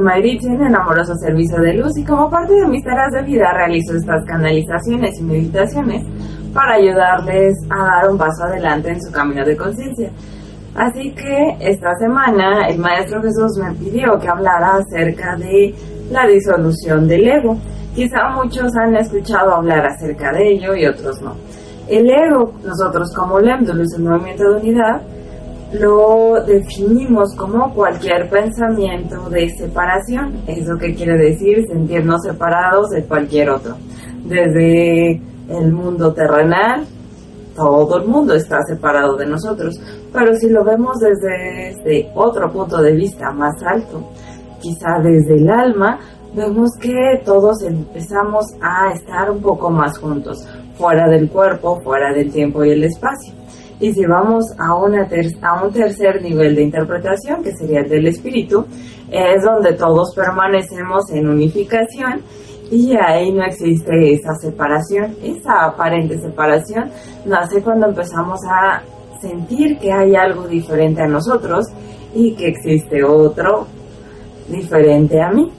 [0.00, 3.94] Mayritzen en Amoroso Servicio de Luz y como parte de mis tareas de vida realizo
[3.94, 6.04] estas canalizaciones y meditaciones
[6.52, 10.10] para ayudarles a dar un paso adelante en su camino de conciencia.
[10.74, 15.74] Así que esta semana el Maestro Jesús me pidió que hablara acerca de
[16.10, 17.56] la disolución del ego.
[17.94, 21.34] Quizá muchos han escuchado hablar acerca de ello y otros no.
[21.88, 23.38] El ego, nosotros como
[23.74, 25.02] Luz, el movimiento de unidad,
[25.78, 30.42] lo definimos como cualquier pensamiento de separación.
[30.46, 31.64] ¿Eso qué quiere decir?
[31.66, 33.76] Sentirnos separados de cualquier otro.
[34.24, 36.86] Desde el mundo terrenal,
[37.54, 39.80] todo el mundo está separado de nosotros.
[40.12, 44.10] Pero si lo vemos desde, otro punto de vista más alto,
[44.60, 45.98] quizá desde el alma,
[46.34, 52.32] vemos que todos empezamos a estar un poco más juntos, fuera del cuerpo, fuera del
[52.32, 53.43] tiempo y el espacio.
[53.80, 55.08] Y si vamos a, una
[55.42, 58.66] a un tercer nivel de interpretación, que sería el del espíritu,
[59.10, 62.22] es donde todos permanecemos en unificación
[62.70, 65.14] y ahí no existe esa separación.
[65.22, 66.90] Esa aparente separación
[67.26, 68.82] nace cuando empezamos a
[69.20, 71.66] sentir que hay algo diferente a nosotros
[72.14, 73.66] y que existe otro
[74.48, 75.50] diferente a mí.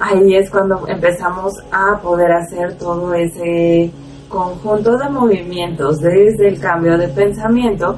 [0.00, 3.90] Ahí es cuando empezamos a poder hacer todo ese
[4.34, 7.96] conjunto de movimientos desde el cambio de pensamiento,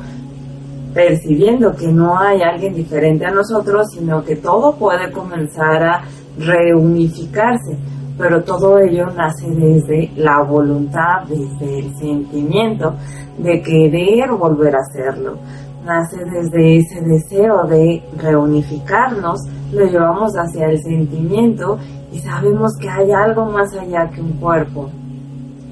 [0.92, 6.04] percibiendo que no hay alguien diferente a nosotros, sino que todo puede comenzar a
[6.38, 7.78] reunificarse.
[8.19, 12.94] Pero todo ello nace desde la voluntad, desde el sentimiento
[13.38, 15.38] de querer volver a hacerlo.
[15.84, 19.41] Nace desde ese deseo de reunificarnos,
[19.72, 21.78] lo llevamos hacia el sentimiento
[22.12, 24.91] y sabemos que hay algo más allá que un cuerpo,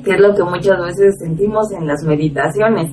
[0.05, 2.91] que es lo que muchas veces sentimos en las meditaciones,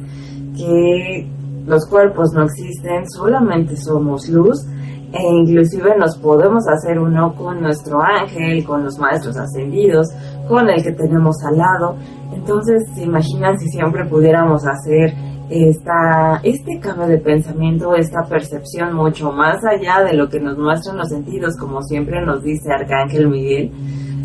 [0.56, 1.28] que
[1.66, 4.66] los cuerpos no existen, solamente somos luz
[5.14, 10.08] e inclusive nos podemos hacer uno con nuestro ángel, con los maestros ascendidos,
[10.48, 11.96] con el que tenemos al lado.
[12.34, 15.14] Entonces, ¿se imaginan si siempre pudiéramos hacer
[15.50, 20.98] esta, este cambio de pensamiento, esta percepción mucho más allá de lo que nos muestran
[20.98, 23.72] los sentidos, como siempre nos dice Arcángel Miguel?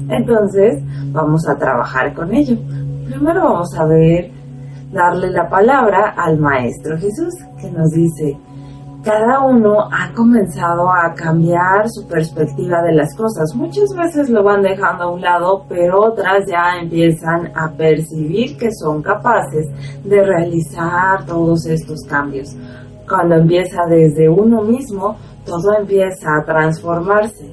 [0.09, 2.57] Entonces, vamos a trabajar con ello.
[3.07, 4.31] Primero vamos a ver,
[4.93, 8.39] darle la palabra al Maestro Jesús, que nos dice,
[9.07, 13.55] cada uno ha comenzado a cambiar su perspectiva de las cosas.
[13.55, 18.69] Muchas veces lo van dejando a un lado, pero otras ya empiezan a percibir que
[18.73, 19.67] son capaces
[20.03, 22.57] de realizar todos estos cambios.
[23.09, 25.15] Cuando empieza desde uno mismo,
[25.45, 27.49] todo empieza a transformarse.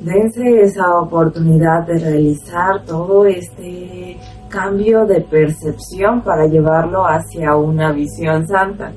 [0.00, 4.16] Dense esa oportunidad de realizar todo este
[4.48, 8.92] cambio de percepción para llevarlo hacia una visión santa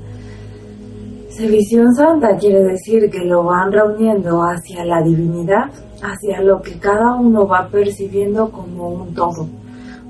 [1.48, 5.70] visión santa quiere decir que lo van reuniendo hacia la divinidad,
[6.02, 9.48] hacia lo que cada uno va percibiendo como un todo.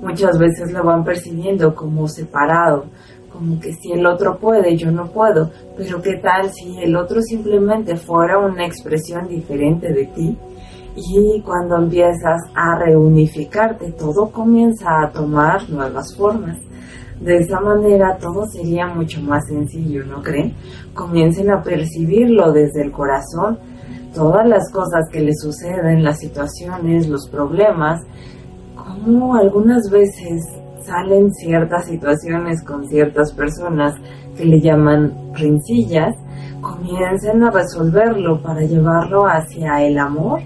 [0.01, 2.85] Muchas veces lo van percibiendo como separado,
[3.31, 7.21] como que si el otro puede, yo no puedo, pero ¿qué tal si el otro
[7.21, 10.37] simplemente fuera una expresión diferente de ti?
[10.95, 16.57] Y cuando empiezas a reunificarte, todo comienza a tomar nuevas formas.
[17.21, 20.55] De esa manera todo sería mucho más sencillo, ¿no creen?
[20.93, 23.59] Comiencen a percibirlo desde el corazón,
[24.13, 28.01] todas las cosas que les suceden, las situaciones, los problemas,
[28.75, 30.43] como algunas veces
[30.83, 33.93] salen ciertas situaciones con ciertas personas
[34.35, 36.15] que le llaman rincillas,
[36.59, 40.41] comiencen a resolverlo para llevarlo hacia el amor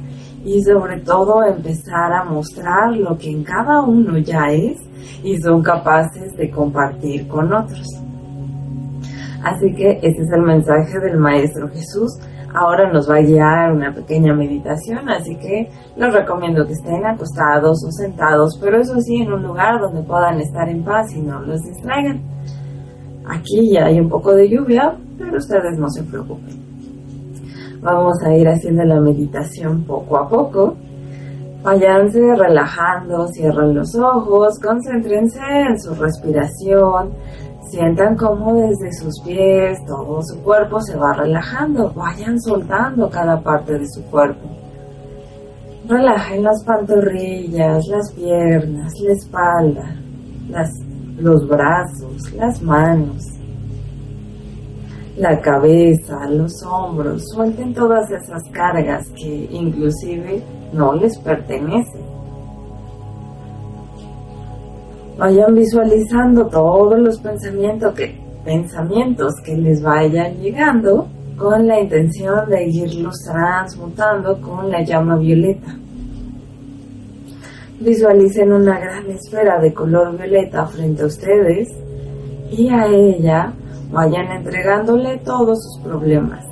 [0.45, 4.77] y sobre todo empezar a mostrar lo que en cada uno ya es
[5.23, 7.87] y son capaces de compartir con otros.
[9.43, 12.19] Así que este es el mensaje del Maestro Jesús.
[12.53, 17.83] Ahora nos va a guiar una pequeña meditación, así que les recomiendo que estén acostados
[17.85, 21.41] o sentados, pero eso sí en un lugar donde puedan estar en paz y no
[21.41, 22.21] los distraigan.
[23.27, 26.64] Aquí ya hay un poco de lluvia, pero ustedes no se preocupen.
[27.85, 30.75] Vamos a ir haciendo la meditación poco a poco.
[31.61, 37.11] Váyanse relajando, cierren los ojos, concéntrense en su respiración,
[37.69, 43.77] sientan cómo desde sus pies todo su cuerpo se va relajando, vayan soltando cada parte
[43.77, 44.49] de su cuerpo.
[45.87, 49.95] Relajen las pantorrillas, las piernas, la espalda,
[51.19, 53.23] los brazos, las manos,
[55.17, 57.23] la cabeza, los hombros.
[57.33, 62.01] Suelten todas esas cargas que inclusive no les pertenecen.
[65.17, 71.07] Vayan visualizando todos los pensamientos que, pensamientos que les vayan llegando
[71.37, 75.77] con la intención de irlos transmutando con la llama violeta.
[77.79, 81.69] Visualicen una gran esfera de color violeta frente a ustedes
[82.51, 83.53] y a ella
[83.91, 86.45] vayan entregándole todos sus problemas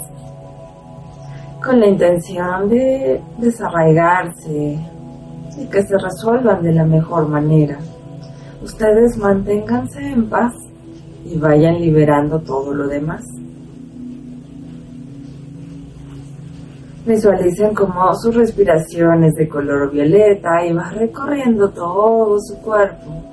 [1.64, 4.78] con la intención de desarraigarse
[5.58, 7.78] y que se resuelvan de la mejor manera.
[8.62, 10.54] Ustedes manténganse en paz
[11.26, 13.24] y vayan liberando todo lo demás.
[17.06, 23.33] Visualicen como su respiración es de color violeta y va recorriendo todo su cuerpo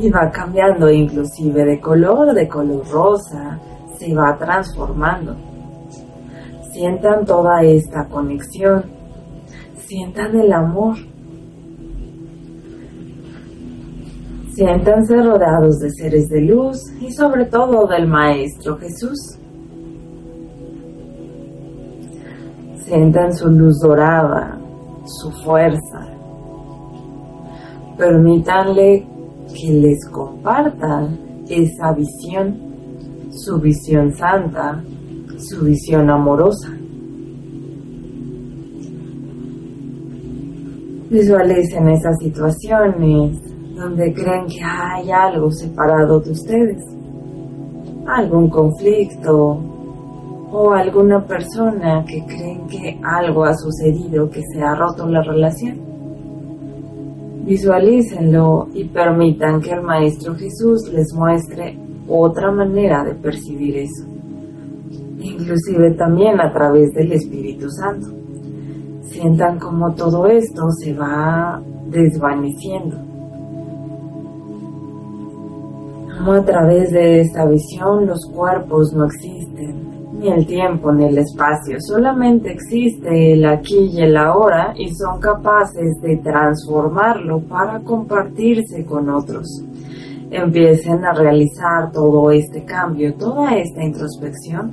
[0.00, 3.58] y va cambiando inclusive de color, de color rosa,
[3.98, 5.34] se va transformando.
[6.72, 8.84] Sientan toda esta conexión,
[9.74, 10.96] sientan el amor,
[14.54, 19.18] siéntanse rodeados de seres de luz y sobre todo del Maestro Jesús.
[22.84, 24.58] Sientan su luz dorada,
[25.04, 26.06] su fuerza.
[27.98, 29.17] Permítanle
[29.54, 31.18] que les compartan
[31.48, 32.56] esa visión,
[33.30, 34.82] su visión santa,
[35.38, 36.70] su visión amorosa.
[41.10, 43.40] Visualicen esas situaciones
[43.74, 46.84] donde creen que hay algo separado de ustedes,
[48.06, 49.58] algún conflicto,
[50.50, 55.87] o alguna persona que creen que algo ha sucedido, que se ha roto la relación.
[57.48, 64.04] Visualícenlo y permitan que el Maestro Jesús les muestre otra manera de percibir eso,
[65.18, 68.08] inclusive también a través del Espíritu Santo.
[69.00, 72.98] Sientan como todo esto se va desvaneciendo.
[76.18, 79.87] Como a través de esta visión los cuerpos no existen,
[80.18, 85.20] ni el tiempo ni el espacio, solamente existe el aquí y el ahora y son
[85.20, 89.64] capaces de transformarlo para compartirse con otros.
[90.30, 94.72] Empiecen a realizar todo este cambio, toda esta introspección,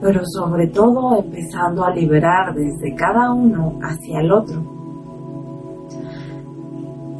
[0.00, 4.62] pero sobre todo empezando a liberar desde cada uno hacia el otro.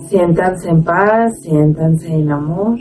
[0.09, 2.79] Siéntanse en paz, siéntanse en amor,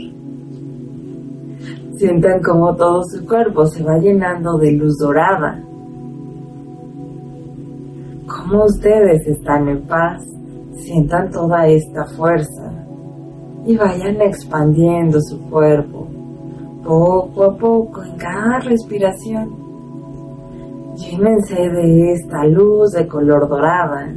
[1.96, 5.62] Sientan como todo su cuerpo se va llenando de luz dorada.
[8.26, 10.24] Como ustedes están en paz,
[10.76, 12.72] sientan toda esta fuerza
[13.64, 16.08] y vayan expandiendo su cuerpo
[16.82, 19.54] poco a poco en cada respiración.
[20.96, 24.12] Llénense de esta luz de color dorada.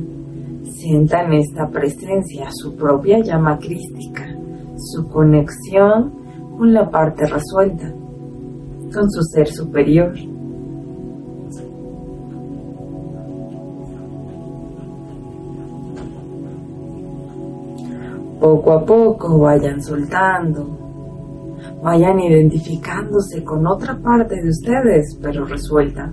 [0.63, 4.25] Sientan esta presencia, su propia llama crística,
[4.75, 6.26] su conexión
[6.57, 7.89] con la parte resuelta,
[8.93, 10.13] con su ser superior.
[18.39, 20.77] Poco a poco vayan soltando,
[21.83, 26.11] vayan identificándose con otra parte de ustedes, pero resuelta.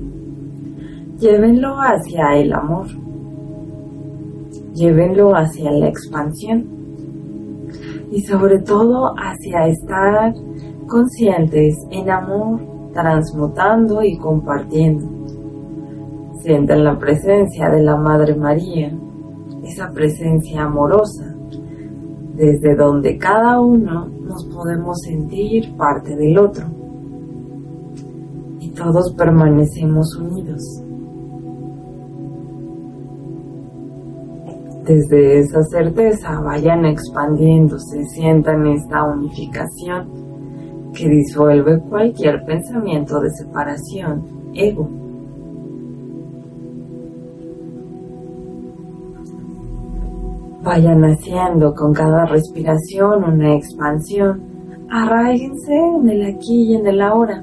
[1.19, 2.87] Llévenlo hacia el amor.
[4.75, 6.74] Llévenlo hacia la expansión
[8.15, 10.33] y sobre todo hacia estar
[10.87, 12.61] conscientes en amor,
[12.93, 15.05] transmutando y compartiendo.
[16.41, 18.97] Sientan la presencia de la Madre María,
[19.65, 21.35] esa presencia amorosa,
[22.37, 26.67] desde donde cada uno nos podemos sentir parte del otro
[28.61, 30.84] y todos permanecemos unidos.
[34.85, 44.87] Desde esa certeza vayan expandiéndose, sientan esta unificación que disuelve cualquier pensamiento de separación, ego.
[50.63, 54.43] Vayan haciendo con cada respiración una expansión.
[54.91, 57.43] Arraíguense en el aquí y en el ahora,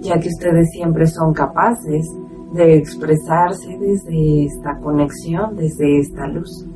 [0.00, 2.08] ya que ustedes siempre son capaces
[2.52, 6.66] de expresarse desde esta conexión, desde esta luz.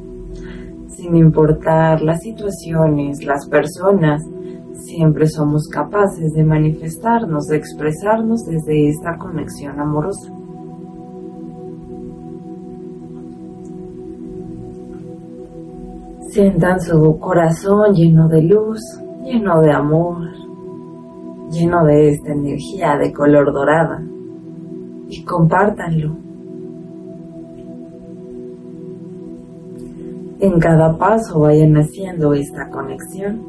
[0.89, 4.23] Sin importar las situaciones, las personas,
[4.75, 10.33] siempre somos capaces de manifestarnos, de expresarnos desde esta conexión amorosa.
[16.29, 18.81] Sientan su corazón lleno de luz,
[19.25, 20.29] lleno de amor,
[21.51, 24.03] lleno de esta energía de color dorada
[25.15, 26.17] y compártanlo.
[30.41, 33.43] En cada paso vayan haciendo esta conexión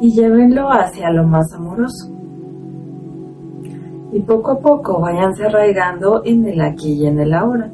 [0.00, 2.10] y llévenlo hacia lo más amoroso.
[4.12, 7.72] Y poco a poco vayanse arraigando en el aquí y en el ahora,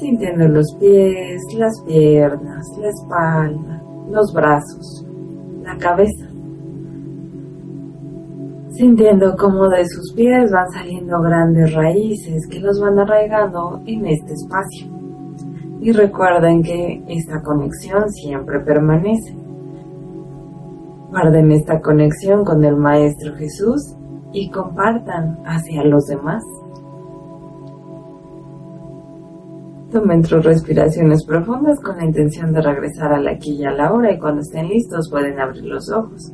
[0.00, 5.04] sintiendo los pies, las piernas, la espalda, los brazos,
[5.62, 6.25] la cabeza
[8.76, 14.34] sintiendo como de sus pies van saliendo grandes raíces que los van arraigando en este
[14.34, 14.86] espacio.
[15.80, 19.34] Y recuerden que esta conexión siempre permanece.
[21.10, 23.96] Guarden esta conexión con el Maestro Jesús
[24.32, 26.42] y compartan hacia los demás.
[29.90, 33.92] Tomen sus respiraciones profundas con la intención de regresar a la aquí y a la
[33.92, 36.32] hora y cuando estén listos pueden abrir los ojos.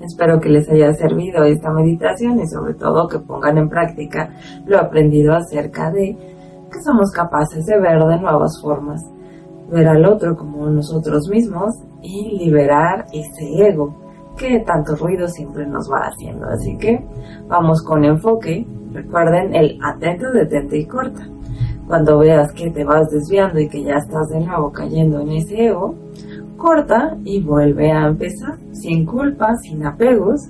[0.00, 4.34] Espero que les haya servido esta meditación y sobre todo que pongan en práctica
[4.66, 6.16] lo aprendido acerca de
[6.70, 9.00] que somos capaces de ver de nuevas formas,
[9.70, 13.94] ver al otro como nosotros mismos y liberar ese ego
[14.36, 16.46] que tanto ruido siempre nos va haciendo.
[16.46, 17.04] Así que
[17.46, 18.66] vamos con enfoque.
[18.92, 21.26] Recuerden el atento, detente y corta.
[21.86, 25.66] Cuando veas que te vas desviando y que ya estás de nuevo cayendo en ese
[25.66, 25.94] ego,
[26.64, 30.48] corta y vuelve a empezar, sin culpa, sin apegos,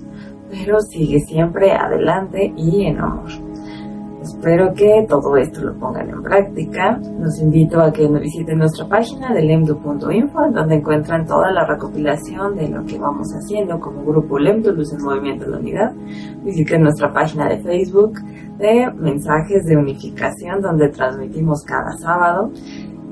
[0.48, 3.30] pero sigue siempre adelante y en amor.
[4.22, 7.00] Espero que todo esto lo pongan en práctica.
[7.20, 12.68] Los invito a que visiten nuestra página de lemdu.info, donde encuentran toda la recopilación de
[12.68, 15.92] lo que vamos haciendo como grupo Lemdu, Luz en Movimiento de la Unidad.
[16.44, 18.20] Visiten nuestra página de Facebook
[18.58, 22.50] de mensajes de unificación, donde transmitimos cada sábado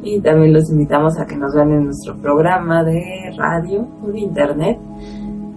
[0.03, 4.79] y también los invitamos a que nos vean en nuestro programa de radio por internet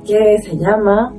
[0.05, 1.11] que se llama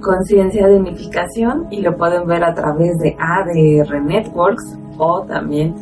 [0.00, 5.74] Conciencia de Unificación y lo pueden ver a través de ADR Networks o también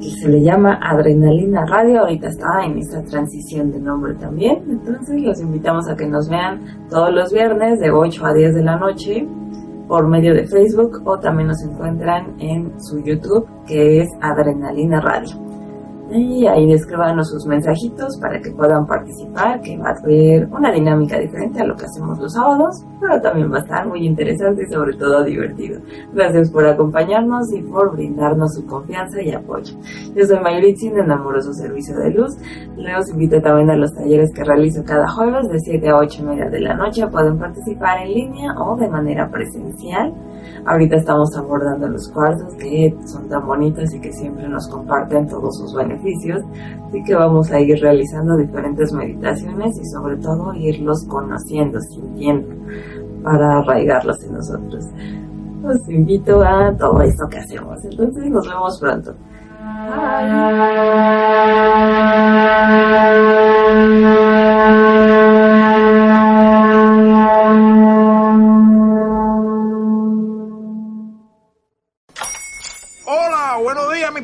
[0.00, 2.00] que se le llama Adrenalina Radio.
[2.00, 4.62] Ahorita está en esta transición de nombre también.
[4.68, 8.62] Entonces los invitamos a que nos vean todos los viernes de 8 a 10 de
[8.62, 9.28] la noche
[9.88, 15.45] por medio de Facebook o también nos encuentran en su YouTube que es Adrenalina Radio
[16.10, 21.18] y ahí descríbanos sus mensajitos para que puedan participar, que va a ser una dinámica
[21.18, 24.72] diferente a lo que hacemos los sábados, pero también va a estar muy interesante y
[24.72, 25.80] sobre todo divertido.
[26.12, 29.74] Gracias por acompañarnos y por brindarnos su confianza y apoyo.
[30.14, 32.36] Yo soy Mayuritzin en Amoroso Servicio de Luz.
[32.76, 36.24] Les invito también a los talleres que realizo cada jueves de 7 a 8 y
[36.24, 37.06] media de la noche.
[37.08, 40.14] Pueden participar en línea o de manera presencial.
[40.64, 45.56] Ahorita estamos abordando los cuartos que son tan bonitos y que siempre nos comparten todos
[45.58, 46.42] sus beneficios.
[46.88, 52.48] Así que vamos a ir realizando diferentes meditaciones y sobre todo irlos conociendo, sintiendo
[53.22, 54.84] para arraigarlos en nosotros.
[55.62, 57.84] Los invito a todo esto que hacemos.
[57.84, 59.14] Entonces nos vemos pronto.